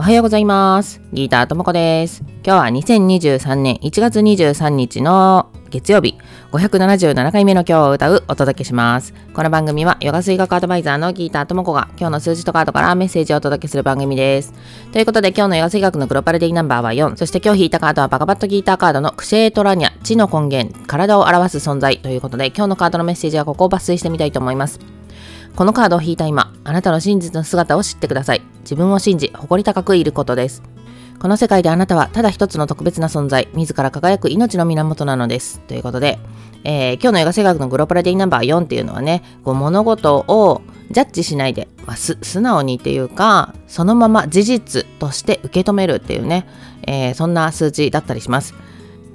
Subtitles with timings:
[0.00, 1.02] おはようございます。
[1.12, 2.22] ギーターともこです。
[2.42, 6.16] 今日は2023年1月23日の月曜日、
[6.52, 9.12] 577回目の今日を歌うお届けします。
[9.34, 14.54] この番組はヨガ水学アドバイザーのギーターともこが今日の数字とカードからメッセージをお届けする番組です。
[14.90, 24.80] ということで今日のヨガ水学のグローバルデイナンバーは4、そして今日引いたカードはバカバットギーターカードのクシェートラニャ、地の根源、体を表す存在ということで今日のカードのメッセージはここを抜粋してみたいと思います。
[25.56, 28.42] このカードを引いた今、あなたの真実の姿を知ってください。
[28.60, 30.62] 自分を信じ、誇り高くいることです。
[31.18, 35.60] この世界であなたはただ一つの特別な存在、自ら輝く命の源なのです。
[35.60, 36.18] ということで、
[36.64, 46.46] えー、今日の映画性学のグローパラデイナンバー4っていうのはね、こう物事をジャッジしないで、まあ、素直にっていうか、そのまま事実として受け止めるっていうね、
[46.86, 48.54] えー、そんな数字だったりします。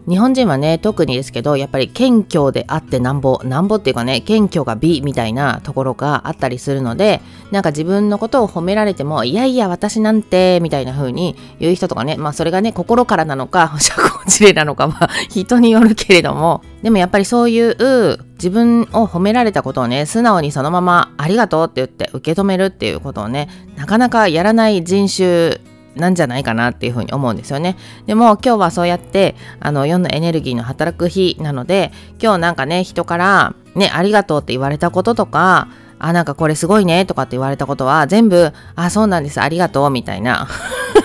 [0.07, 25.59] 日本人はね、特にですけど、やっぱり謙虚であってなんぼ、なんぼっていうかね、謙虚が美みたいなところがあったりするので、なんか自分のことを褒められても、いやいや、私なんて、みたいな風に言う人とかね、まあそれがね、心からなのか、 社交辞令なのかは人によるけれども、でもやっぱりそういう自分を褒められたことをね、素直にそのままありがとうって言って受け止めるっていうことをね、なかなかやらない人種
[25.95, 27.77] なんじゃないかなっていうふうに思うんですよね。
[28.05, 35.67] でも今日はそうやってあの4のエネルギーの働く日なので今日なんかね人からねありがとうって言われたこととか
[35.99, 40.47] あなんかこれすごいねとかって言われたことは全部あそうなんですありがとうみたいな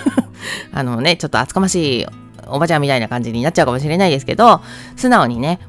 [0.73, 2.07] あのねちょっと厚かましい
[2.49, 4.61] おばちゃんみたいな感じになっちゃうかもしれないですけど
[4.97, 5.61] 素直にね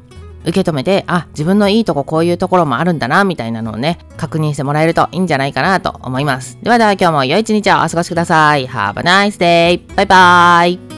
[0.43, 6.57] 受け止めて、あ、自分のいいとここういうところもあるんだな、みたいなのをね、確認してもらえるといいんじゃないかなと思います。
[6.61, 8.67] ではでは今日も良い一日をお過ごしください。
[8.67, 9.95] Have a nice day!
[9.95, 10.90] バイバイ